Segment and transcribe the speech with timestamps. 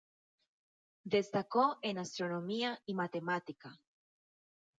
[1.03, 3.79] Destacó en astronomía y matemática.